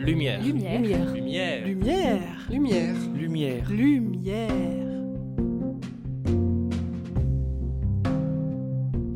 [0.00, 0.42] Lumière.
[0.42, 0.80] Lumière.
[0.80, 1.66] Lumière.
[1.66, 1.66] Lumière.
[2.48, 2.94] Lumière.
[3.14, 3.70] Lumière.
[3.70, 4.50] Lumière.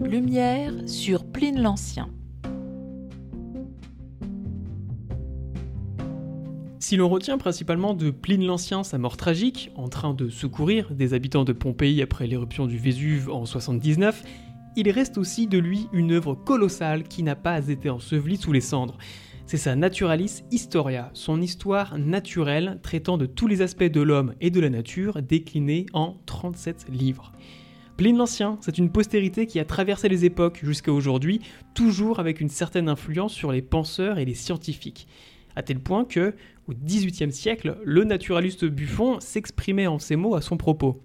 [0.04, 2.10] Lumière sur Pline l'Ancien.
[6.80, 11.14] Si l'on retient principalement de Pline l'Ancien sa mort tragique, en train de secourir des
[11.14, 14.22] habitants de Pompéi après l'éruption du Vésuve en 79,
[14.76, 18.60] il reste aussi de lui une œuvre colossale qui n'a pas été ensevelie sous les
[18.60, 18.98] cendres.
[19.46, 24.50] C'est sa Naturalis Historia, son histoire naturelle traitant de tous les aspects de l'homme et
[24.50, 27.30] de la nature déclinée en 37 livres.
[27.98, 31.40] Pline l'Ancien, c'est une postérité qui a traversé les époques jusqu'à aujourd'hui,
[31.74, 35.06] toujours avec une certaine influence sur les penseurs et les scientifiques.
[35.56, 36.34] À tel point que,
[36.66, 41.02] au XVIIIe siècle, le naturaliste Buffon s'exprimait en ces mots à son propos.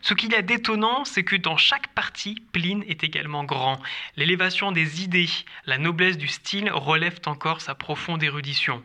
[0.00, 3.80] Ce qu'il y a d'étonnant, c'est que dans chaque partie, Pline est également grand.
[4.16, 5.28] L'élévation des idées,
[5.66, 8.82] la noblesse du style relèvent encore sa profonde érudition.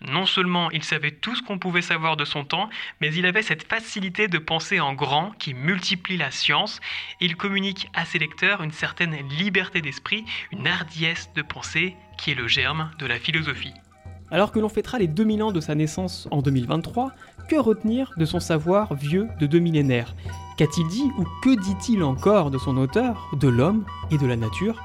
[0.00, 3.42] Non seulement il savait tout ce qu'on pouvait savoir de son temps, mais il avait
[3.42, 6.80] cette facilité de penser en grand qui multiplie la science,
[7.20, 12.30] et il communique à ses lecteurs une certaine liberté d'esprit, une hardiesse de pensée qui
[12.30, 13.74] est le germe de la philosophie.
[14.30, 17.12] Alors que l'on fêtera les 2000 ans de sa naissance en 2023,
[17.48, 20.14] que retenir de son savoir vieux de deux millénaires?
[20.58, 24.82] Qu'a-t-il dit ou que dit-il encore de son auteur, de l'homme et de la nature?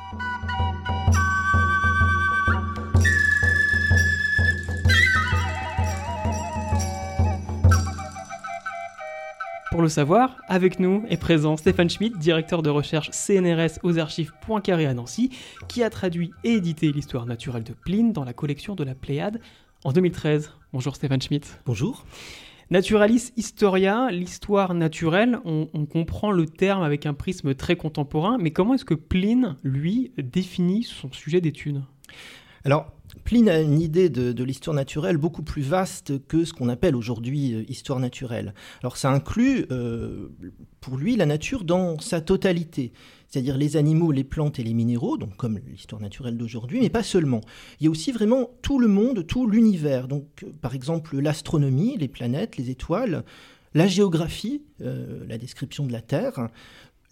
[9.74, 14.32] Pour le savoir, avec nous est présent Stéphane Schmitt, directeur de recherche CNRS aux archives
[14.46, 15.32] Poincaré à Nancy,
[15.68, 19.42] qui a traduit et édité l'histoire naturelle de Pline dans la collection de la Pléiade
[19.84, 20.52] en 2013.
[20.74, 21.60] Bonjour Stéphane Schmitt.
[21.66, 22.06] Bonjour.
[22.70, 28.52] Naturalis Historia, l'histoire naturelle, on, on, comprend le terme avec un prisme très contemporain, mais
[28.52, 31.82] comment est-ce que Pline, lui, définit son sujet d'étude?
[32.64, 32.92] Alors,
[33.24, 37.54] Pline a une idée de, l'histoire naturelle beaucoup plus vaste que ce qu'on appelle aujourd'hui
[37.54, 38.54] euh, histoire naturelle.
[38.82, 40.30] Alors ça inclut euh,
[40.82, 42.92] pour lui la nature dans sa totalité,
[43.28, 47.04] c'est-à-dire les animaux, les plantes et les minéraux, donc comme l'histoire naturelle d'aujourd'hui, mais pas
[47.04, 47.42] seulement.
[47.80, 51.98] Il y a aussi vraiment tout le monde, tout l'univers, donc euh, par exemple l'astronomie,
[51.98, 53.24] les planètes, les étoiles,
[53.74, 56.48] la géographie, la description de la Terre,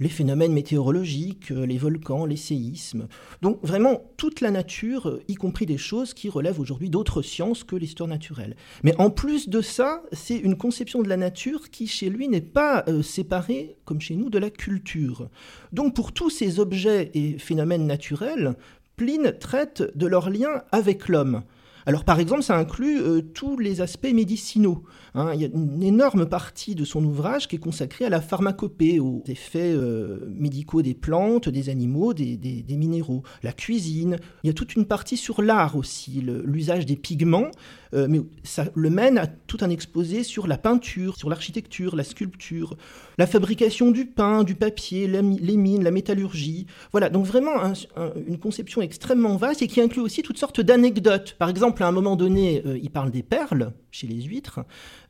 [0.02, 3.08] les phénomènes météorologiques, les volcans, les séismes.
[3.44, 7.76] Donc vraiment toute la nature, y compris des choses qui relèvent aujourd'hui d'autres sciences que
[7.76, 8.56] l'histoire naturelle.
[8.84, 12.42] Mais en plus de ça, c'est une conception de la nature qui chez lui n'est
[12.42, 15.30] pas euh, séparée, comme chez nous, de la culture.
[15.72, 18.56] Donc pour tous ces objets et phénomènes naturels,
[18.96, 21.44] Pline traite de leur lien avec l'homme.
[21.86, 24.84] Alors par exemple, ça inclut euh, tous les aspects médicinaux.
[25.16, 25.31] Hein.
[25.34, 29.00] Il y a une énorme partie de son ouvrage qui est consacrée à la pharmacopée,
[29.00, 34.18] aux effets euh, médicaux des plantes, des animaux, des, minéraux, la cuisine.
[34.44, 37.50] Il y a toute une partie sur l'art aussi, l'usage des pigments,
[37.94, 42.03] euh, mais ça le mène à tout un exposé sur la peinture, sur l'architecture, la
[42.03, 42.78] sculpture,
[43.18, 45.22] la fabrication du pain, du papier, les
[45.58, 46.68] mines, la métallurgie.
[46.91, 50.62] Voilà, donc vraiment un, un, une conception extrêmement vaste et qui inclut aussi toutes sortes
[50.62, 51.36] d'anecdotes.
[51.38, 54.59] Par exemple, à un moment donné, euh, il parle des perles chez les huîtres.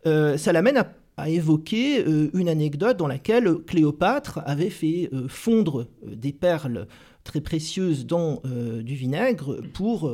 [0.05, 5.87] Euh, ça l'amène à, à, évoquer euh, une anecdote dans laquelle Cléopâtre avait fait fondre
[6.05, 6.87] des perles
[7.23, 10.11] très précieuses dans du vinaigre pour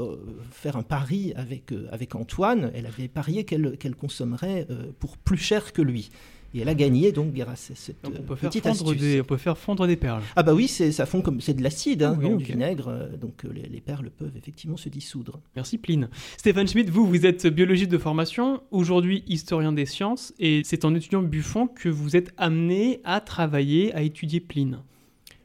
[0.52, 2.72] faire un pari avec, Antoine.
[2.74, 4.68] Elle avait parié qu'elle qu consommerait
[5.00, 6.10] pour plus cher que lui.
[6.54, 8.98] Et elle a gagné donc grâce à cette donc on peut petite faire astuce.
[8.98, 10.22] Des, on peut faire fondre des perles.
[10.36, 12.38] Ah bah oui, ça fond comme c'est de l'acide, hein, oui, okay.
[12.38, 15.40] du vinaigre, donc les, les, perles peuvent effectivement se dissoudre.
[15.56, 16.10] Merci Pline.
[16.38, 20.96] Stéphane Schmitt, vous, vous êtes biologiste de formation, aujourd'hui historien des sciences, et c'est en
[20.96, 24.80] étudiant Buffon que vous êtes amené à travailler, à étudier Pline.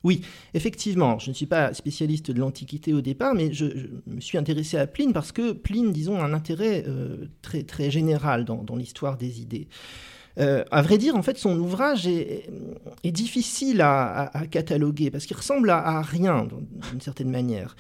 [0.05, 0.23] Oui,
[0.55, 4.37] effectivement, je ne suis pas spécialiste de l'Antiquité au départ, mais je, je, me suis
[4.37, 8.65] intéressé à Pline parce que Pline, disons, a un intérêt euh, très, très général dans,
[8.65, 9.69] dans l'histoire des idées.
[10.39, 12.49] Euh, à vrai dire, en fait, son ouvrage est,
[13.05, 16.49] difficile à, cataloguer parce qu'il ressemble à rien,
[16.91, 17.77] d'une certaine manière.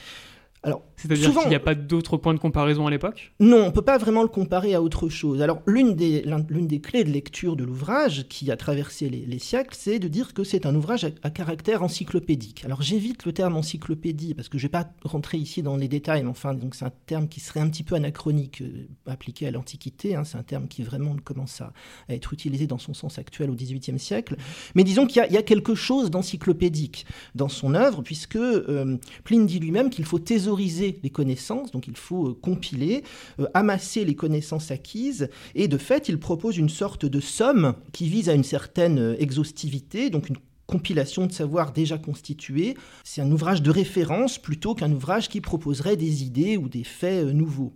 [0.64, 3.70] Alors, C'est-à-dire qu'il n'y a pas d'autres points de comparaison à l'époque Non, on ne
[3.70, 5.42] peut pas vraiment le comparer à autre chose.
[5.42, 9.38] Alors, l'une des, l'une des clés de lecture de l'ouvrage, qui a traversé les, les
[9.40, 12.64] siècles, c'est de dire que c'est un ouvrage à, à, caractère encyclopédique.
[12.64, 15.88] Alors, j'évite le terme encyclopédie, parce que je ne vais pas rentrer ici dans les
[15.88, 19.48] détails, mais enfin, donc c'est un terme qui serait un petit peu anachronique, euh, appliqué
[19.48, 20.14] à l'Antiquité.
[20.14, 21.72] Hein, c'est un terme qui vraiment commence à,
[22.08, 24.36] à, être utilisé dans son sens actuel au XVIIIe siècle.
[24.76, 27.04] Mais disons qu'il y, y, a quelque chose d'encyclopédique
[27.34, 30.20] dans son œuvre, puisque euh, Pline dit lui-même qu'il faut
[30.56, 33.02] les connaissances, donc il faut euh, compiler,
[33.40, 38.08] euh, amasser les connaissances acquises, et de fait, il propose une sorte de somme qui
[38.08, 42.76] vise à une certaine euh, exhaustivité, donc une compilation de savoir déjà constitué.
[43.04, 47.26] C'est un ouvrage de référence plutôt qu'un ouvrage qui proposerait des idées ou des faits
[47.26, 47.72] nouveaux.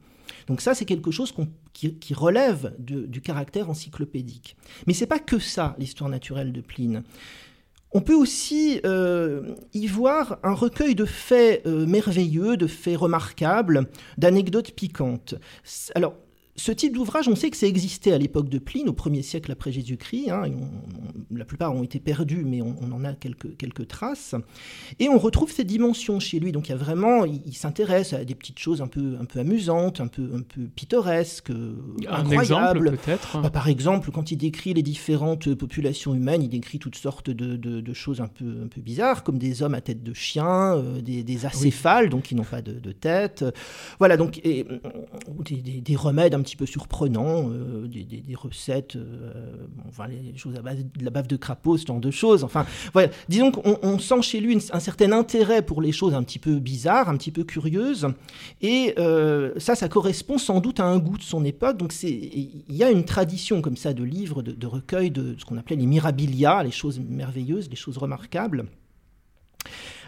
[0.47, 1.35] Donc ça, c'est quelque chose
[1.75, 4.57] qui, relève du caractère encyclopédique.
[4.87, 7.03] Mais c'est pas que ça, l'histoire naturelle de Pline.
[7.93, 13.87] On peut aussi euh, y voir un recueil de faits euh, merveilleux, de faits remarquables,
[14.19, 15.35] d'anecdotes piquantes.
[15.95, 16.15] Alors,
[16.57, 19.53] ce type d'ouvrage, on sait que ça existait à l'époque de Pline, au 1er siècle
[19.53, 20.31] après Jésus-Christ.
[20.31, 20.45] Hein,
[21.31, 24.35] la plupart ont été perdus, mais on, en a quelques, quelques, traces.
[24.99, 26.53] Et on retrouve ces dimensions chez lui.
[26.53, 29.41] Donc il y a vraiment, il, s'intéresse à des petites choses un peu, un peu
[29.41, 31.75] amusantes, un peu, un peu pittoresques, un
[32.09, 32.89] incroyables.
[32.89, 33.41] Exemple, peut-être.
[33.43, 37.57] Bah, par exemple, quand il décrit les différentes populations humaines, il décrit toutes sortes de,
[37.57, 41.01] de, choses un peu, un peu bizarres, comme des hommes à tête de chien, euh,
[41.01, 43.45] des, des, acéphales, donc qui n'ont pas de, tête.
[43.99, 44.67] Voilà, donc et,
[45.45, 50.63] des, des remèdes un petit peu surprenant, euh, des, recettes, euh, enfin, les choses à
[50.63, 52.45] base de la bave de crapaud, ce genre de choses.
[52.45, 53.11] Enfin, voilà.
[53.29, 57.09] Disons qu'on sent chez lui un certain intérêt pour les choses un petit peu bizarres,
[57.09, 58.07] un petit peu curieuses.
[58.63, 61.77] Et euh, ça, ça correspond sans doute à un goût de son époque.
[61.77, 65.45] Donc il y a une tradition comme ça de livres, de, de recueils de ce
[65.45, 68.67] qu'on appelait les mirabilia, les choses merveilleuses, les choses remarquables.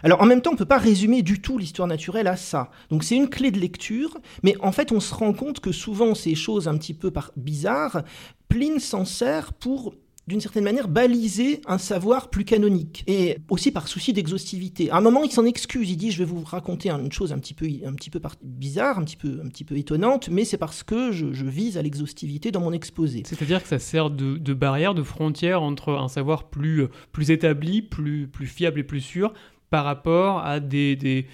[0.03, 2.71] Alors en même temps, on ne peut pas résumer du tout l'histoire naturelle à ça.
[2.89, 6.15] Donc c'est une clé de lecture, mais en fait on se rend compte que souvent
[6.15, 8.03] ces choses un petit peu bizarres,
[8.47, 9.93] Pline s'en sert pour
[10.29, 13.03] d'une certaine manière, baliser un savoir plus canonique.
[13.07, 14.91] Et aussi par souci d'exhaustivité.
[14.91, 15.89] À un moment, il s'en excuse.
[15.89, 18.99] Il dit Je vais vous raconter une chose un petit peu, un petit peu bizarre,
[18.99, 22.51] un petit peu, un petit peu étonnante, mais c'est parce que je, vise à l'exhaustivité
[22.51, 23.23] dans mon exposé.
[23.25, 28.27] C'est-à-dire que ça sert de, barrière, de frontière entre un savoir plus, plus établi, plus,
[28.27, 29.33] plus fiable et plus sûr
[29.69, 31.25] par rapport à des,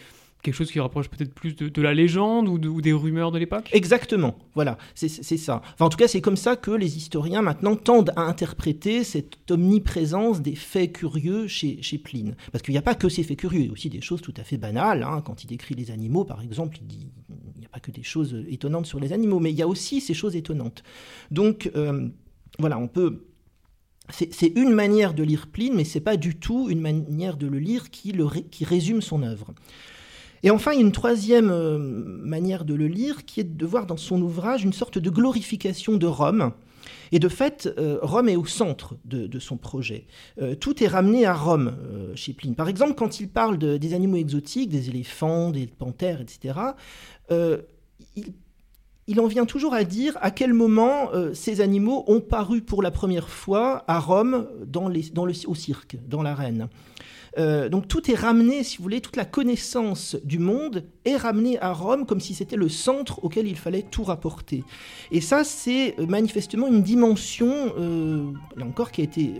[0.45, 3.69] quelque chose qui rapproche peut-être plus de, la légende ou, des rumeurs de l'époque?
[3.73, 5.61] Exactement, voilà, c'est ça.
[5.79, 10.41] En tout cas, c'est comme ça que les historiens maintenant tendent à interpréter cette omniprésence
[10.41, 12.35] des faits curieux chez, chez Pline.
[12.51, 14.21] Parce qu'il n'y a pas que ces faits curieux, il y a aussi des choses
[14.21, 15.03] tout à fait banales.
[15.03, 15.21] Hein.
[15.25, 17.07] Quand il décrit les animaux, par exemple, il dit
[17.55, 19.67] il n'y a pas que des choses étonnantes sur les animaux, mais il y a
[19.67, 20.83] aussi ces choses étonnantes.
[21.31, 22.07] Donc, euh,
[22.59, 23.25] voilà, on peut
[24.09, 27.59] c'est une manière de lire Pline, mais c'est pas du tout une manière de le
[27.59, 28.13] lire qui,
[28.63, 29.53] résume son œuvre.
[30.43, 33.65] Et enfin, il y a une troisième euh, manière de le lire qui est de
[33.65, 36.51] voir dans son ouvrage une sorte de glorification de Rome.
[37.11, 40.05] Et de fait, euh, Rome est au centre de, son projet.
[40.39, 41.75] Euh, tout est ramené à Rome
[42.13, 42.53] chez Pline.
[42.53, 46.59] Par exemple, quand il parle des animaux exotiques, des éléphants, des panthères, etc.,
[47.31, 48.33] il
[49.07, 52.81] il en vient toujours à dire à quel moment euh, ces animaux ont paru pour
[52.81, 56.67] la première fois à Rome dans les, dans le, au cirque, dans l'arène.
[57.37, 61.59] Euh, donc tout est ramené, si vous voulez, toute la connaissance du monde est ramenée
[61.59, 64.63] à Rome comme si c'était le centre auquel il fallait tout rapporter.
[65.11, 69.33] Et ça, c'est euh, manifestement une dimension, euh, là encore, qui a été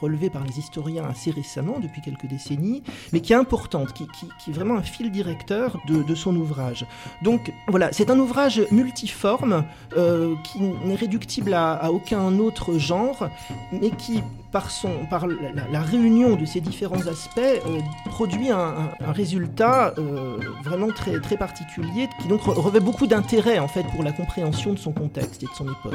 [0.00, 2.82] relevée par les historiens assez récemment, depuis quelques décennies,
[3.12, 6.86] mais qui est importante, qui, est vraiment un fil directeur de, son ouvrage.
[7.22, 9.64] Donc voilà, c'est un ouvrage multiforme,
[10.44, 13.28] qui n'est réductible à aucun autre genre,
[13.72, 14.22] mais qui
[14.52, 20.88] par, son, par la, réunion de ces différents aspects, euh, produit un, résultat euh, vraiment
[20.88, 24.92] très, très particulier, qui donc revêt beaucoup d'intérêt en fait pour la compréhension de son
[24.92, 25.94] contexte et de son époque.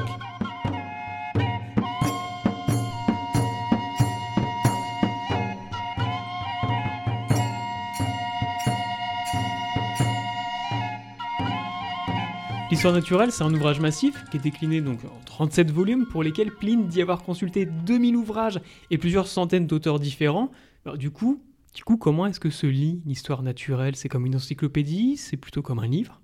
[12.69, 16.51] L'histoire naturelle, c'est un ouvrage massif qui est décliné donc en 37 volumes pour lesquels
[16.51, 18.59] Pline dit avoir consulté 2000 ouvrages
[18.91, 20.51] et plusieurs centaines d'auteurs différents.
[20.95, 21.41] du coup,
[21.73, 23.95] du coup, comment est-ce que se lit l'histoire naturelle?
[23.95, 25.15] C'est comme une encyclopédie?
[25.15, 26.19] C'est plutôt comme un livre?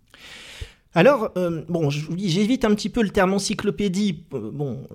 [0.95, 4.25] Alors, euh, bon, j'évite un petit peu le terme encyclopédie.
[4.33, 4.87] Euh, bon,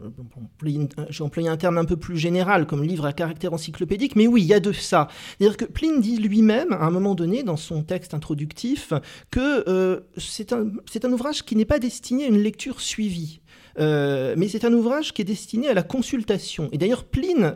[1.10, 4.42] j'ai employé un terme un peu plus général, comme livre à caractère encyclopédique, mais oui,
[4.42, 5.08] il y a de ça.
[5.38, 8.92] C'est-à-dire que Pline dit lui-même, à un moment donné, dans son texte introductif,
[9.30, 13.40] que euh, c'est un, ouvrage qui n'est pas destiné à une lecture suivie.
[13.78, 16.68] mais c'est un ouvrage qui est destiné à la consultation.
[16.72, 17.54] Et d'ailleurs, Pline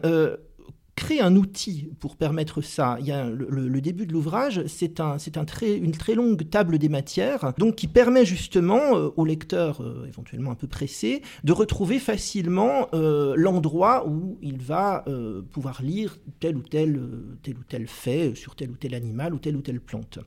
[0.95, 2.97] crée un outil pour permettre ça.
[3.01, 6.49] Il y a le, début de l'ouvrage, c'est un, c'est un très, une très longue
[6.49, 11.23] table des matières, donc qui permet justement euh, au lecteur, euh, éventuellement un peu pressé,
[11.45, 15.05] de retrouver facilement euh, l'endroit où il va
[15.51, 17.01] pouvoir lire tel ou tel,
[17.43, 20.19] tel ou tel fait sur tel ou tel animal ou telle ou telle plante.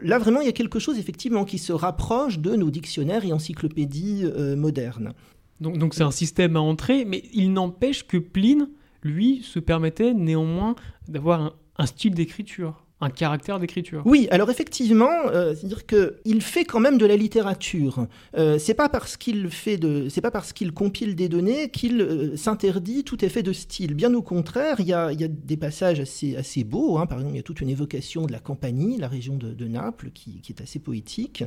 [0.00, 3.32] Là, vraiment, il y a quelque chose effectivement qui se rapproche de nos dictionnaires et
[3.32, 4.24] encyclopédies
[4.56, 5.12] modernes.
[5.60, 8.68] Donc, donc c'est un système à entrer, mais il n'empêche que Pline
[9.04, 10.74] lui se permettait néanmoins
[11.06, 14.02] d'avoir un, style d'écriture un caractère d'écriture.
[14.04, 18.06] Oui, alors effectivement, euh, c'est-à-dire que il fait quand même de la littérature.
[18.36, 22.00] Euh, c'est pas parce qu'il fait de, c'est pas parce qu'il compile des données qu'il
[22.00, 23.94] euh, s'interdit tout effet de style.
[23.94, 26.98] Bien au contraire, il y a, des passages assez assez beaux.
[26.98, 27.06] Hein.
[27.06, 30.10] Par exemple, il y a toute une évocation de la Campanie, la région de, Naples,
[30.12, 31.44] qui, est assez poétique.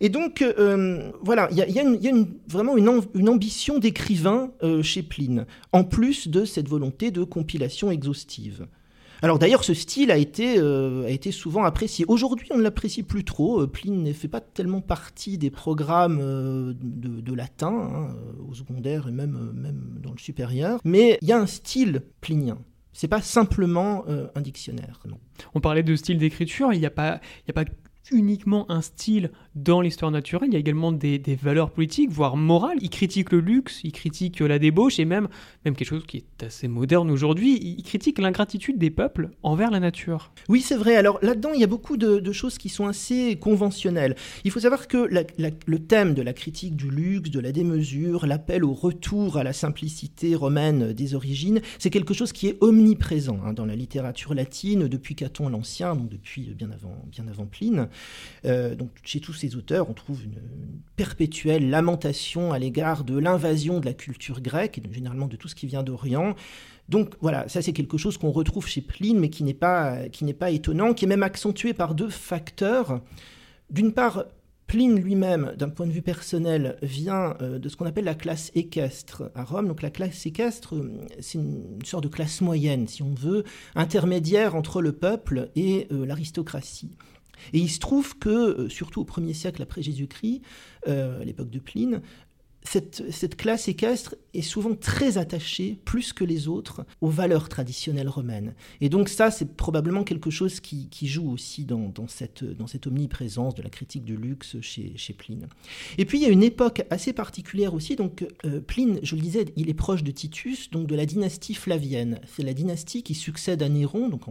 [0.00, 0.44] Et donc
[1.22, 2.14] voilà, il y a,
[2.48, 4.50] vraiment une, une ambition d'écrivain
[4.82, 8.66] chez Pline, en plus de cette volonté de compilation exhaustive.
[9.22, 12.04] Alors d'ailleurs, ce style a été, euh, a été souvent apprécié.
[12.08, 13.62] Aujourd'hui, on ne l'apprécie plus trop.
[13.62, 18.16] Euh, Pline ne fait pas tellement partie des programmes euh, de, latin, hein,
[18.48, 20.80] au secondaire et même, même dans le supérieur.
[20.84, 22.58] Mais il y a un style plinien.
[22.92, 25.00] C'est pas simplement un dictionnaire.
[25.08, 25.16] Non.
[25.54, 27.64] On parlait de style d'écriture, il n'y a, pas, il a pas
[28.10, 32.78] uniquement un style dans l'histoire naturelle, il y a également des, valeurs politiques, voire morales.
[32.80, 35.28] Il critique le luxe, il critique la débauche et même,
[35.64, 39.80] même quelque chose qui est assez moderne aujourd'hui, il critique l'ingratitude des peuples envers la
[39.80, 40.32] nature.
[40.48, 40.96] Oui, c'est vrai.
[40.96, 44.16] Alors là-dedans, il y a beaucoup de, choses qui sont assez conventionnelles.
[44.44, 48.64] Il faut savoir que le thème de la critique du luxe, de la démesure, l'appel
[48.64, 53.52] au retour à la simplicité romaine des origines, c'est quelque chose qui est omniprésent hein,
[53.52, 57.88] dans la littérature latine depuis Caton l'Ancien, donc depuis bien avant, bien avant Pline.
[58.44, 60.38] Euh, donc chez tous ces auteurs, on trouve une,
[60.96, 65.54] perpétuelle lamentation à l'égard de l'invasion de la culture grecque et généralement de tout ce
[65.54, 66.34] qui vient d'Orient.
[66.88, 70.24] Donc voilà, ça c'est quelque chose qu'on retrouve chez Pline, mais qui n'est pas, qui
[70.24, 73.00] n'est pas étonnant, qui est même accentué par deux facteurs.
[73.70, 74.24] D'une part,
[74.72, 78.50] Pline lui-même, d'un point de vue personnel, vient euh, de ce qu'on appelle la classe
[78.54, 79.68] équestre à Rome.
[79.68, 80.74] Donc la classe équestre,
[81.20, 83.44] c'est une, sorte de classe moyenne, si on veut,
[83.74, 86.96] intermédiaire entre le peuple et euh, l'aristocratie.
[87.52, 90.42] Et il se trouve que, euh, surtout au 1er siècle après Jésus-Christ,
[90.88, 92.02] euh, à l'époque de Pline,
[92.64, 98.54] cette, classe équestre est souvent très attachée, plus que les autres, aux valeurs traditionnelles romaines.
[98.80, 102.44] Et donc ça, c'est probablement quelque chose qui, joue aussi dans, cette,
[102.86, 105.48] omniprésence de la critique du luxe chez, chez Pline.
[105.98, 109.20] Et puis il y a une époque assez particulière aussi, donc euh, Pline, je le
[109.22, 112.20] disais, il est proche de Titus, donc de la dynastie flavienne.
[112.26, 114.22] C'est la dynastie qui succède à Néron, donc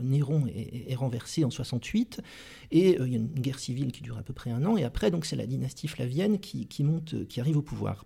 [0.00, 2.20] Néron est, renversé en 68,
[2.70, 4.76] et euh, il y a une guerre civile qui dure à peu près un an,
[4.76, 8.04] et après, donc c'est la dynastie flavienne qui, qui monte, qui arrive au pouvoir.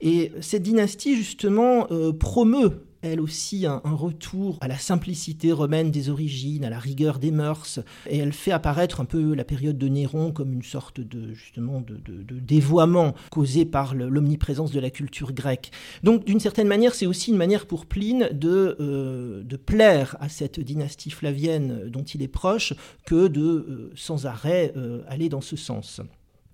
[0.00, 6.08] Et cette dynastie, justement, euh, promeut elle aussi un, retour à la simplicité romaine des
[6.08, 9.88] origines, à la rigueur des mœurs, et elle fait apparaître un peu la période de
[9.88, 11.98] Néron comme une sorte de justement de,
[12.40, 15.70] dévoiement causé par l'omniprésence de la culture grecque.
[16.02, 20.28] Donc d'une certaine manière, c'est aussi une manière pour Pline de, euh, de plaire à
[20.28, 22.72] cette dynastie flavienne dont il est proche
[23.04, 24.72] que de euh, sans arrêt
[25.08, 26.00] aller dans ce sens.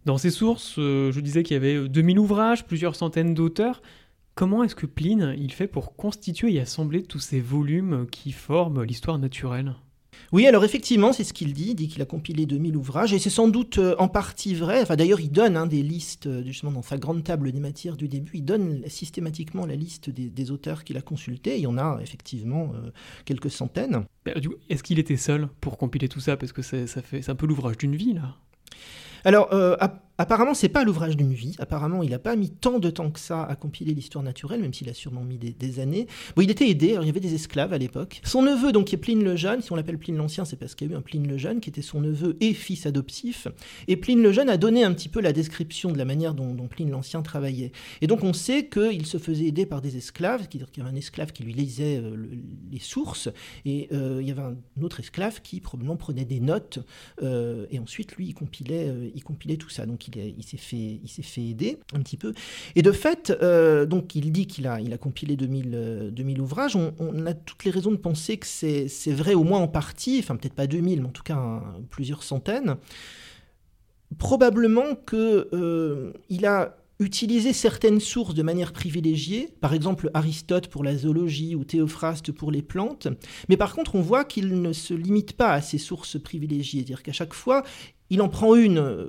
[0.09, 3.83] Dans ses sources, euh, je disais qu'il y avait 2000 euh, ouvrages, plusieurs centaines d'auteurs.
[4.39, 8.85] Comment est-ce que Pline il fait pour constituer et assembler tous ces volumes qui forment
[8.85, 9.75] l'histoire naturelle?
[10.31, 11.71] Oui, alors effectivement, c'est ce qu'il dit.
[11.71, 14.81] Il dit qu'il a compilé 2000 ouvrages, et c'est sans doute euh, en partie vrai.
[14.81, 18.07] Enfin, d'ailleurs, il donne hein, des listes, justement, dans sa grande table des matières du
[18.07, 21.57] début, il donne systématiquement la liste des, auteurs qu'il a consultés.
[21.57, 22.71] Il y en a effectivement
[23.25, 24.05] quelques centaines.
[24.69, 26.37] Est-ce qu'il était seul pour compiler tout ça?
[26.37, 28.37] Parce que ça fait, c'est un peu l'ouvrage d'une vie, là.
[29.25, 29.77] Alors, euh,
[30.21, 31.55] Apparemment, c'est pas l'ouvrage d'une vie.
[31.61, 34.75] Apparemment, il n'a pas mis tant de temps que ça à compiler l'histoire naturelle, même
[34.75, 36.09] s'il a sûrement mis des, années.
[36.37, 36.99] Il était aidé.
[37.01, 38.21] il y avait des esclaves à l'époque.
[38.25, 39.63] Son neveu, donc, qui est Pline le Jeune.
[39.63, 41.61] Si on l'appelle Pline l'Ancien, c'est parce qu'il y a eu un Pline le Jeune
[41.61, 43.47] qui était son neveu et fils adoptif.
[43.87, 46.69] Et Pline le Jeune a donné un petit peu la description de la manière dont,
[46.69, 47.71] Pline l'Ancien travaillait.
[48.01, 50.95] Et donc, on sait qu'il se faisait aider par des esclaves, c'est-à-dire qu'il y avait
[50.95, 52.17] un esclave qui lui lisait euh,
[52.73, 53.29] les sources,
[53.65, 56.81] et euh, il y avait un autre esclave qui probablement prenait des notes,
[57.23, 59.87] euh, et ensuite, lui, il compilait, il compilait tout ça.
[59.87, 62.33] Donc, il, il s'est fait il fait aider un petit peu.
[62.75, 66.77] Et de fait, euh, donc il dit qu'il a, il compilé 2000, 2000 euh, ouvrages.
[66.77, 70.37] On, a toutes les raisons de penser que c'est, vrai au moins en partie, enfin
[70.37, 72.77] peut-être pas 2000, mais en tout cas plusieurs centaines.
[74.19, 76.13] Probablement qu'il euh,
[76.45, 82.33] a utilisé certaines sources de manière privilégiée, par exemple Aristote pour la zoologie ou Théophraste
[82.33, 83.07] pour les plantes,
[83.49, 87.03] mais par contre on voit qu'il ne se limite pas à ces sources privilégiées, c'est-à-dire
[87.05, 87.63] qu'à chaque fois
[88.11, 89.09] il en prend une euh,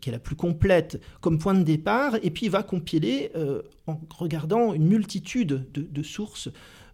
[0.00, 3.62] qui est la plus complète comme point de départ, et puis il va compiler euh,
[3.86, 6.48] en regardant une multitude de, sources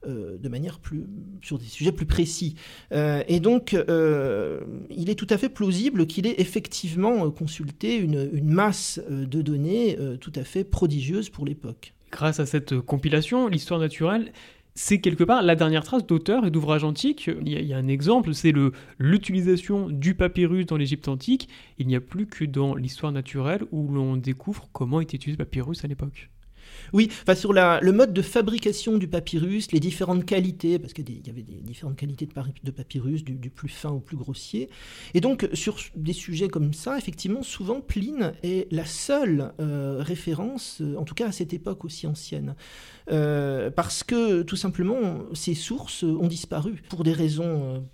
[0.06, 1.06] euh, de manière plus
[1.40, 2.54] sur des sujets plus précis.
[2.92, 9.00] et donc, il est tout à fait plausible qu'il ait effectivement consulté une, une masse
[9.08, 11.94] de données tout à fait prodigieuse pour l'époque.
[12.10, 14.32] Grâce à cette compilation, l'histoire naturelle
[14.74, 17.30] c'est quelque part la dernière trace d'auteur et d'ouvrage antique.
[17.44, 18.52] Il y, a, un exemple, c'est
[18.98, 21.48] l'utilisation du papyrus dans l'Égypte antique.
[21.78, 25.44] Il n'y a plus que dans l'histoire naturelle où l'on découvre comment était utilisé le
[25.44, 26.30] papyrus à l'époque.
[26.92, 31.42] Oui, sur le mode de fabrication du papyrus, les différentes qualités, parce qu'il y avait
[31.42, 32.32] différentes qualités de,
[32.64, 34.68] de papyrus, du, plus fin au plus grossier.
[35.14, 40.80] Et donc, sur des sujets comme ça, effectivement, souvent, Pline est la seule euh, référence,
[40.80, 42.54] euh, en tout cas à cette époque aussi ancienne.
[43.10, 47.84] Euh, parce que, tout simplement, ces sources ont disparu pour des raisons,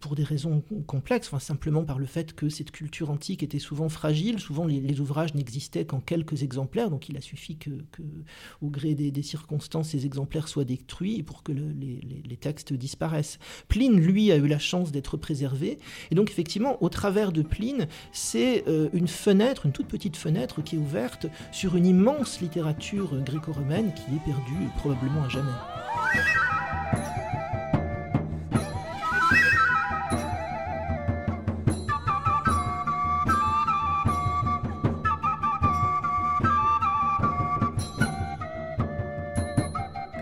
[0.00, 3.88] pour des raisons complexes, enfin, simplement par le fait que cette culture antique était souvent
[3.88, 7.70] fragile, souvent les, ouvrages n'existaient qu'en quelques exemplaires, donc il a suffi que
[8.62, 13.38] au gré des, circonstances, ces exemplaires soient détruits pour que les, textes disparaissent.
[13.68, 15.78] Pline, lui, a eu la chance d'être préservé.
[16.10, 20.62] Et donc, effectivement, au travers de Pline, c'est euh, une fenêtre, une toute petite fenêtre
[20.62, 24.33] qui est ouverte sur une immense littérature gréco-romaine qui est
[24.78, 25.50] probablement à jamais.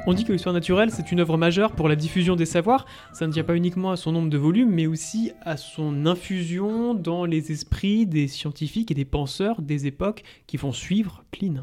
[0.04, 2.87] On dit que l'histoire naturelle, c'est une œuvre majeure pour la diffusion des savoirs.
[3.12, 6.92] Ça ne tient pas uniquement à son nombre de volumes, mais aussi à son infusion
[6.92, 11.62] dans les esprits des scientifiques et des penseurs des époques qui vont suivre Pline.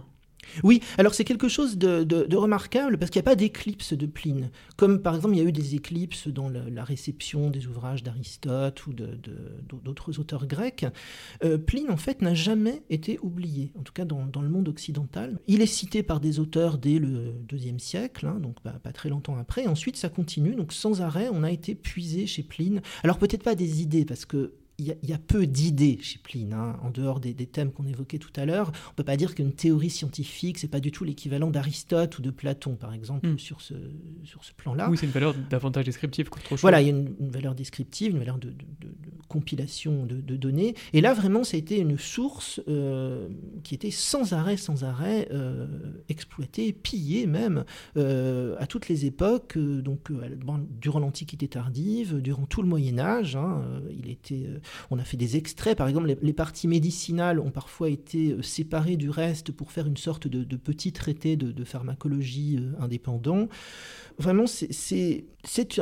[0.64, 4.50] Oui, alors c'est quelque chose de, remarquable parce qu'il n'y a pas d'éclipse de Pline.
[4.78, 8.86] Comme par exemple il y a eu des éclipses dans la réception des ouvrages d'Aristote
[8.88, 10.86] ou d'autres auteurs grecs.
[11.44, 15.40] Euh, Pline en fait n'a jamais été oublié, en tout cas dans, le monde occidental.
[15.48, 19.10] Il est cité par des auteurs dès le deuxième siècle, hein, donc pas, pas, très
[19.10, 19.68] longtemps après.
[19.68, 22.82] ensuite ça continue, donc sans arrêt on a été puisé chez Pline.
[23.04, 26.78] Alors peut-être pas des idées parce que il y, a peu d'idées chez Pline, hein,
[26.82, 28.72] en dehors des, thèmes qu'on évoquait tout à l'heure.
[28.88, 32.22] On ne peut pas dire qu'une théorie scientifique, c'est pas du tout l'équivalent d'Aristote ou
[32.22, 33.40] de Platon, par exemple, hmm.
[33.40, 33.74] sur ce,
[34.24, 34.90] sur ce plan-là.
[34.90, 36.62] Oui, c'est une valeur davantage descriptive qu'autre chose.
[36.62, 38.54] Voilà, il y a une, valeur descriptive, une valeur de,
[39.28, 40.76] compilation de, données.
[40.94, 43.28] Et là, vraiment, ça a été une source euh,
[43.64, 45.68] qui était sans arrêt, sans arrêt euh,
[46.08, 47.64] exploitée, pillée même,
[47.98, 50.12] euh, à toutes les époques, donc
[50.82, 53.36] durant l'Antiquité tardive, durant tout le Moyen Âge.
[53.36, 54.48] Hein, il était
[54.92, 58.98] on a fait des extraits, par exemple, les, parties médicinales ont parfois été euh, séparées
[58.98, 63.48] du reste pour faire une sorte de, petit traité de, pharmacologie euh, indépendant.
[64.18, 65.26] Vraiment, c'est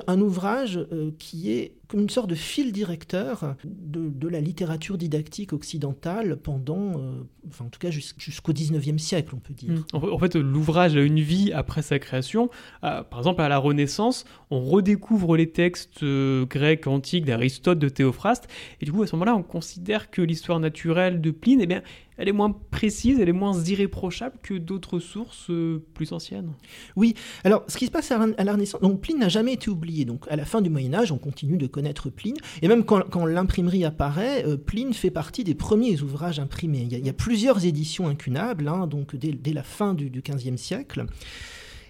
[0.08, 5.54] un ouvrage euh, qui est comme une sorte de fil directeur de, la littérature didactique
[5.54, 7.15] occidentale pendant,
[7.47, 9.71] enfin en tout cas jusqu'au 19e siècle, on peut dire.
[9.71, 9.86] Mmh.
[9.93, 12.50] En fait, l'ouvrage a une vie après sa création.
[12.82, 18.50] par exemple, à la Renaissance, on redécouvre les textes grecs antiques d'Aristote, de Théophraste,
[18.82, 21.82] et du coup, à ce moment-là, on considère que l'histoire naturelle de Pline, eh bien,
[22.18, 26.52] elle est moins précise, elle est moins irréprochable que d'autres sources euh, plus anciennes.
[26.96, 30.06] Oui, alors ce qui se passe à, la Renaissance, donc Pline n'a jamais été oublié.
[30.06, 33.26] Donc à la fin du Moyen Âge, on continue de connaître Pline, et même quand,
[33.26, 36.88] l'imprimerie apparaît, euh, Pline fait partie des premiers ouvrages imprimés.
[36.90, 41.06] Il y a, plusieurs éditions incunables, hein, donc dès, la fin du, XVe siècle.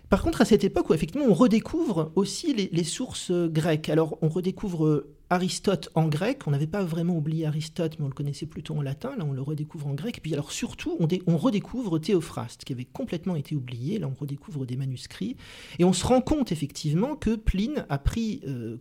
[0.09, 3.89] Par contre, à cette époque où effectivement on redécouvre aussi les, les sources grecques.
[3.89, 8.13] Alors on redécouvre Aristote en grec, on n'avait pas vraiment oublié Aristote, mais on le
[8.13, 11.37] connaissait plutôt en latin, là on le redécouvre en grec, puis alors surtout on, on
[11.37, 15.35] redécouvre Théophraste, qui avait complètement été oublié, là on redécouvre des manuscrits,
[15.79, 18.77] et on se rend compte effectivement que Pline a pris euh,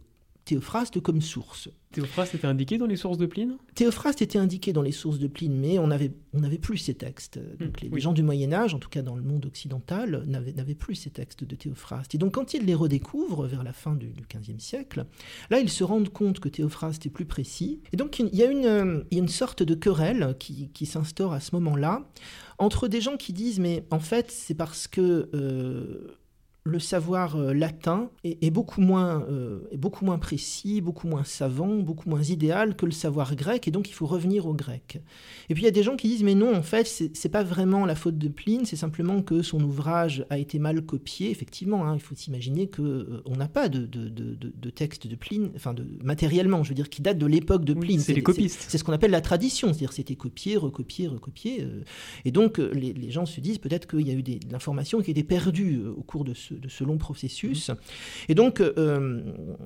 [0.46, 1.68] Théophraste comme source.
[1.90, 3.56] Théophraste était indiqué dans les sources de Pline?
[3.74, 6.94] Théophraste était indiqué dans les sources de Pline, mais on n'avait on avait plus ces
[6.94, 7.40] textes.
[7.58, 10.94] Hmm, les, gens du Moyen Âge, en tout cas dans le monde occidental, n'avaient plus
[10.94, 12.14] ces textes de Théophraste.
[12.14, 15.06] Et donc quand ils les redécouvrent vers la fin du, XVe siècle,
[15.50, 17.80] là ils se rendent compte que Théophraste est plus précis.
[17.92, 21.56] Et donc il y a une, une sorte de querelle qui, qui s'instaure à ce
[21.56, 22.08] moment-là
[22.58, 25.28] entre des gens qui disent mais en fait c'est parce que...
[25.34, 26.16] Euh,
[26.66, 31.76] le savoir euh, latin est, beaucoup moins, euh, est beaucoup moins précis, beaucoup moins savant,
[31.76, 35.00] beaucoup moins idéal que le savoir grec, et donc il faut revenir au grec.
[35.48, 37.44] Et puis il y a des gens qui disent mais non, en fait, c'est pas
[37.44, 41.30] vraiment la faute de Pline, c'est simplement que son ouvrage a été mal copié.
[41.30, 45.14] Effectivement, hein, il faut s'imaginer que euh, on n'a pas de, de, de, texte de
[45.14, 48.00] Pline, enfin de matériellement, je veux dire, qui date de l'époque de Pline.
[48.00, 48.66] c'est les copistes.
[48.68, 51.64] C'est ce qu'on appelle la tradition, c'est-à-dire c'était copié, recopié, recopié.
[52.24, 55.10] et donc les, les, gens se disent peut-être qu'il y a eu de l'information qui
[55.10, 57.70] a été perdue au cours de ce de ce long processus.
[58.28, 59.22] Et donc, euh,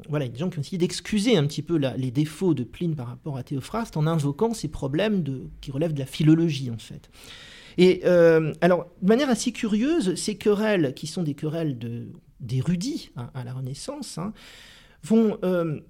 [0.09, 2.55] voilà, il y a des gens qui ont essayé d'excuser un petit peu les défauts
[2.55, 6.07] de Pline par rapport à Théophraste en invoquant ces problèmes de, qui relèvent de la
[6.07, 7.11] philologie, en fait.
[7.79, 11.79] Et euh, alors, de manière assez curieuse, ces querelles, qui sont des querelles
[12.40, 14.33] d'érudits hein, à la Renaissance, hein,
[15.03, 15.81] vont euh,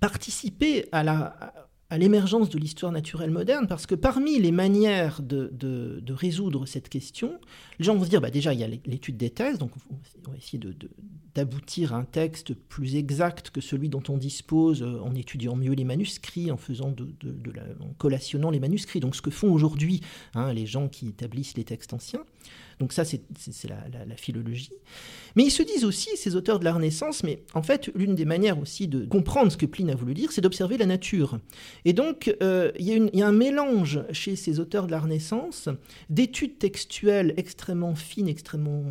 [0.00, 6.02] participer à la, à l'émergence de l'histoire naturelle moderne, parce que parmi les manières de,
[6.08, 7.40] résoudre cette question,
[7.78, 9.70] les gens vont se dire, bah déjà, il y a l'étude des thèses, donc
[10.26, 10.60] on va essayer
[11.34, 15.72] d'aboutir à un texte plus exact que celui dont on dispose euh, en étudiant mieux
[15.72, 17.14] les manuscrits, en faisant de,
[17.54, 17.62] la,
[17.96, 20.02] collationnant les manuscrits, donc ce que font aujourd'hui
[20.34, 22.24] hein, les gens qui établissent les textes anciens.
[22.78, 23.22] Donc ça, c'est
[23.68, 24.72] la, philologie.
[25.36, 28.24] Mais ils se disent aussi, ces auteurs de la Renaissance, mais en fait, l'une des
[28.24, 31.38] manières aussi de comprendre ce que Pline a voulu dire, c'est d'observer la nature.
[31.84, 35.68] Et donc, euh, il y, a un mélange chez ces auteurs de la Renaissance
[36.08, 38.84] d'études textuelles extrêmement fines, extrêmement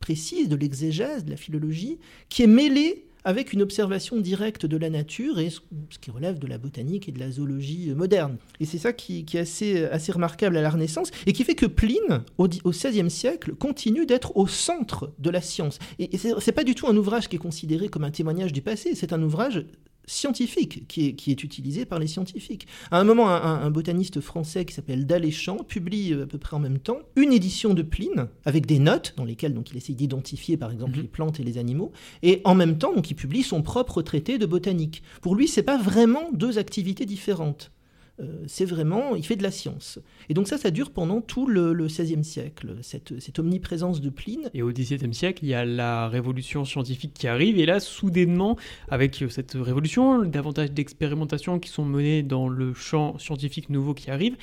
[0.00, 4.90] précises, de l'exégèse, de la philologie, qui est mêlée avec une observation directe de la
[4.90, 5.60] nature et ce
[6.00, 8.36] qui relève de la botanique et de la zoologie euh, moderne.
[8.60, 11.66] Et c'est ça qui, est assez, assez remarquable à la Renaissance et qui fait que
[11.66, 15.78] Pline, au, XVIe siècle, continue d'être au centre de la science.
[15.98, 18.62] Et, et c'est pas du tout un ouvrage qui est considéré comme un témoignage du
[18.62, 19.64] passé, c'est un ouvrage
[20.06, 22.66] scientifique qui est, qui est, utilisé par les scientifiques.
[22.90, 26.60] À un moment, un, botaniste français qui s'appelle Daléchamp publie euh, à peu près en
[26.60, 30.56] même temps une édition de Pline avec des notes dans lesquelles donc, il essaye d'identifier
[30.56, 31.02] par exemple mhm.
[31.02, 34.38] les plantes et les animaux, et en même temps donc, il publie son propre traité
[34.38, 35.02] de botanique.
[35.22, 37.73] Pour lui, c'est pas vraiment deux activités différentes.
[38.20, 39.98] Euh, c'est vraiment, il fait de la science.
[40.28, 44.50] Et donc ça, ça dure pendant tout le, XVIe siècle, cette, cette, omniprésence de Pline.
[44.54, 48.56] Et au XVIIe siècle, il y a la révolution scientifique qui arrive, et là, soudainement,
[48.88, 54.36] avec cette révolution, davantage d'expérimentations qui sont menées dans le champ scientifique nouveau qui arrive,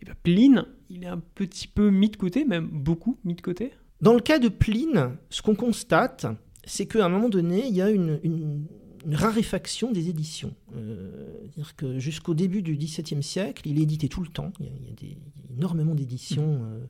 [0.00, 3.42] et bien Pline, il est un petit peu mis de côté, même beaucoup mis de
[3.42, 3.72] côté.
[4.00, 6.26] Dans le cas de Pline, ce qu'on constate,
[6.64, 8.66] c'est qu'à un moment donné, il y a une une
[9.16, 10.54] raréfaction des éditions.
[10.76, 11.10] Euh,
[11.56, 14.52] dire que jusqu'au début du XVIIe siècle, il est édité tout le temps.
[14.60, 15.16] Il y a,
[15.56, 16.60] énormément d'éditions.
[16.62, 16.84] Euh,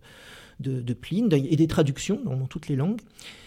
[0.60, 3.00] de, Pline et des traductions dans, toutes les langues.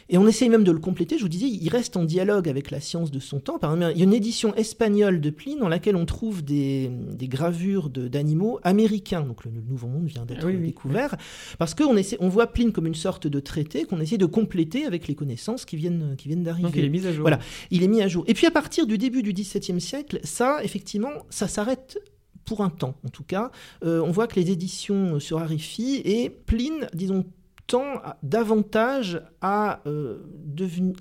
[0.10, 1.18] Et on essaye même de le compléter.
[1.18, 3.60] Je vous disais, il reste en dialogue avec la science de son temps.
[3.60, 6.92] Par exemple, il y a une édition espagnole de Pline dans laquelle on trouve des,
[7.22, 9.22] gravures d'animaux américains.
[9.22, 11.16] Donc le, Nouveau Monde vient d'être découvert.
[11.58, 15.08] Parce qu'on on voit Pline comme une sorte de traité qu'on essaie de compléter avec
[15.08, 16.68] les connaissances qui viennent, qui viennent d'arriver.
[16.68, 17.22] Donc il est mis à jour.
[17.22, 18.26] Voilà, il est mis à jour.
[18.28, 22.00] Et puis à partir du début du XVIIe siècle, ça, effectivement, ça s'arrête
[22.46, 23.52] pour un temps en tout cas.
[23.84, 27.26] Euh, on voit que les éditions se raréfient et Pline, disons,
[27.68, 30.20] tend davantage à, euh,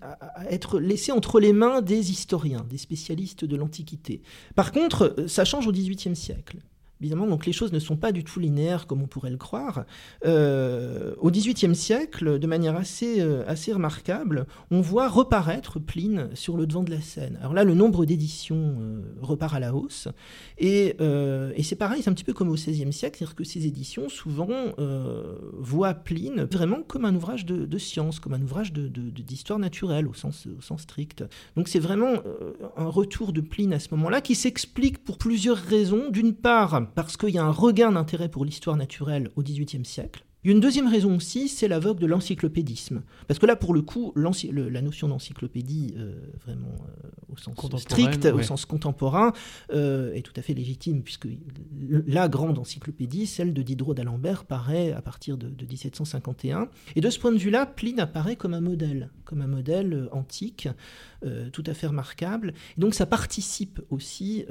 [0.02, 4.22] à, être laissé entre les mains des historiens, des spécialistes de l'Antiquité.
[4.54, 6.58] Par contre, ça change au XVIIIe siècle.
[7.00, 9.86] Évidemment, donc les choses ne sont pas du tout linéaires comme on pourrait le croire.
[10.26, 16.58] Euh, au XVIIIe siècle, de manière assez, euh, assez remarquable, on voit reparaître Pline sur
[16.58, 17.38] le devant de la scène.
[17.40, 20.08] Alors là, le nombre d'éditions euh, repart à la hausse.
[20.58, 23.66] Et, et c'est pareil, c'est un petit peu comme au XVIe siècle, c'est-à-dire que ces
[23.66, 24.48] éditions, souvent,
[25.58, 30.46] voient Pline vraiment comme un ouvrage de, science, comme un ouvrage d'histoire naturelle au sens,
[30.46, 31.24] au sens strict.
[31.56, 32.14] Donc c'est vraiment
[32.76, 36.10] un retour de Pline à ce moment-là qui s'explique pour plusieurs raisons.
[36.10, 40.24] D'une part, parce qu'il y a un regain d'intérêt pour l'histoire naturelle au XVIIIe siècle.
[40.42, 43.02] Une deuxième raison aussi, c'est la vogue de l'encyclopédisme.
[43.28, 46.14] Parce que là, pour le coup, la notion d'encyclopédie, euh,
[46.46, 46.74] vraiment
[47.04, 49.32] euh, au sens strict, au sens contemporain,
[49.72, 51.28] euh, est tout à fait légitime, puisque
[52.06, 56.68] la grande encyclopédie, celle de Diderot d'Alembert, paraît à partir de, 1751.
[56.96, 60.68] Et de ce point de vue-là, Pline apparaît comme un modèle, comme un modèle antique,
[61.52, 62.54] tout à fait remarquable.
[62.78, 64.46] Et donc ça participe aussi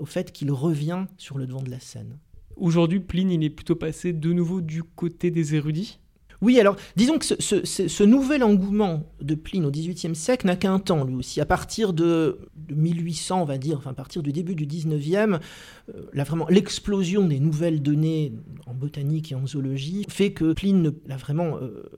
[0.00, 2.18] au fait qu'il revient sur le devant de la scène.
[2.58, 5.98] Aujourd'hui, Pline, il est plutôt passé de nouveau du côté des érudits
[6.40, 11.04] oui, alors disons que ce, nouvel engouement de Pline au XVIIIe siècle n'a qu'un temps,
[11.04, 11.40] lui aussi.
[11.40, 12.38] À partir de,
[12.70, 15.38] 1800, on va dire, enfin à partir du début du XIXe, euh,
[16.12, 18.32] là vraiment l'explosion des nouvelles données
[18.66, 21.90] en botanique et en zoologie fait que Pline ne, vraiment euh,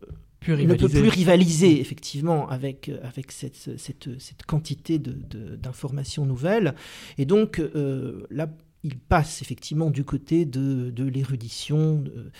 [0.48, 6.74] ne peut plus rivaliser effectivement avec, avec cette, cette, cette quantité d'informations nouvelles.
[7.18, 8.48] Et donc euh, là
[8.82, 12.30] il passe effectivement du côté de, l'érudition euh,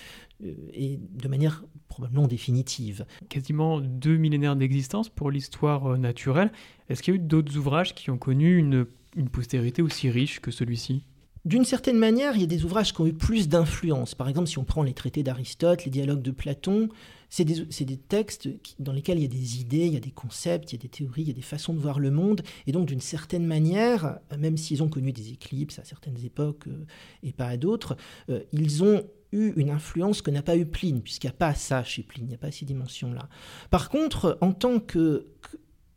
[0.73, 3.05] et de manière probablement définitive.
[3.29, 6.51] Quasiment deux millénaires d'existence pour l'histoire euh, naturelle.
[6.89, 10.39] Est-ce qu'il y a eu d'autres ouvrages qui ont connu une, une postérité aussi riche
[10.39, 11.03] que celui-ci?
[11.45, 14.13] D'une certaine manière, il y a des ouvrages qui ont eu plus d'influence.
[14.13, 16.89] Par exemple, si on prend les traités d'Aristote, les dialogues de Platon,
[17.31, 20.73] c'est des, textes dans lesquels il y a des idées, il y a des concepts,
[20.73, 22.41] il y a des théories, il y a des façons de voir le monde.
[22.67, 26.85] Et donc, d'une certaine manière, même s'ils ont connu des éclipses à certaines époques euh,
[27.23, 27.95] et pas à d'autres,
[28.29, 31.53] euh, ils ont eu une influence que n'a pas eu Pline, puisqu'il n'y a pas
[31.53, 33.29] ça chez Pline, il n'y a pas ces dimensions-là.
[33.69, 35.27] Par contre, en tant que,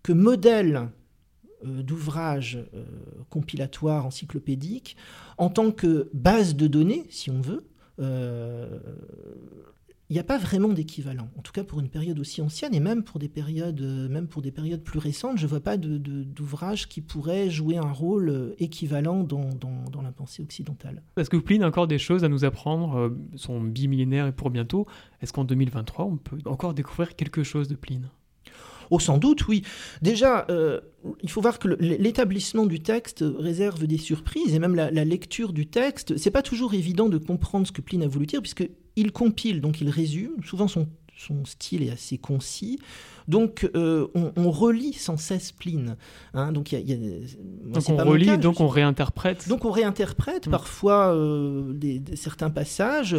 [0.04, 0.88] que, modèle
[1.64, 2.58] euh, d'ouvrage
[3.30, 4.96] compilatoire encyclopédique,
[5.38, 7.66] en tant que base de données, si on veut,
[10.10, 11.30] il n'y a pas vraiment d'équivalent.
[11.38, 14.28] En tout cas, pour une période aussi ancienne et même pour des périodes, euh, même
[14.28, 18.28] pour des périodes plus récentes, je ne vois pas d'ouvrage qui pourrait jouer un rôle
[18.28, 19.50] euh, équivalent dans,
[20.02, 21.02] la pensée occidentale.
[21.16, 24.50] Est-ce que Pline a encore des choses à nous apprendre euh, Son bimillénaire et pour
[24.50, 24.86] bientôt.
[25.22, 28.10] Est-ce qu'en 2023, on peut encore découvrir quelque chose de Pline
[28.90, 29.62] Oh, sans doute, oui.
[30.02, 30.46] Déjà,
[31.22, 35.52] il faut voir que l'établissement du texte réserve des surprises et même la, la lecture
[35.52, 38.68] du texte, c'est pas toujours évident de comprendre ce que Pline a voulu dire, puisque
[38.96, 40.42] il compile, donc il résume.
[40.44, 42.78] Souvent, son, son style est assez concis.
[43.28, 45.96] Donc, euh, on, relit sans cesse Pline.
[46.34, 46.52] Hein.
[46.52, 46.96] donc, y a,
[47.64, 49.48] donc on relit, donc on réinterprète.
[49.48, 50.50] Donc, on réinterprète mm.
[50.50, 53.18] parfois euh, des, certains passages.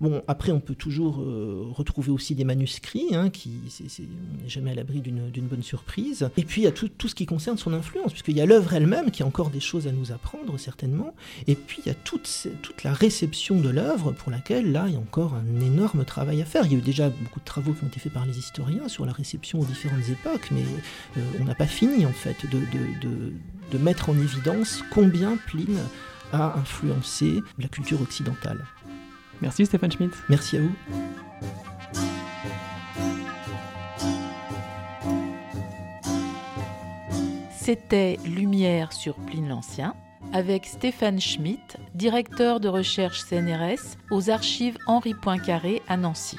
[0.00, 3.52] Bon, après, on peut toujours euh, retrouver aussi des manuscrits, hein, qui
[4.00, 6.28] on n'est jamais à l'abri d'une bonne surprise.
[6.36, 8.46] Et puis, il y a tout, tout, ce qui concerne son influence, puisqu'il y a
[8.46, 11.14] l'œuvre elle-même qui a encore des choses à nous apprendre, certainement.
[11.46, 14.94] Et puis, il y a toute, toute la réception de l'œuvre pour laquelle, là, il
[14.94, 16.66] y a encore un énorme travail à faire.
[16.66, 18.88] Il y a eu déjà beaucoup de travaux qui ont été faits par les historiens
[18.88, 20.62] sur la réception aux différentes époques, mais
[21.16, 22.60] euh, on n'a pas fini en fait de,
[23.70, 25.80] de, mettre en évidence combien Pline
[26.32, 28.64] a influencé la culture occidentale.
[29.42, 30.12] Merci Stéphane Schmitt.
[30.28, 30.72] Merci à vous.
[37.50, 39.94] C'était Lumière sur Pline l'Ancien
[40.32, 46.38] avec Stéphane Schmitt, directeur de recherche CNRS aux archives Henri Poincaré à Nancy.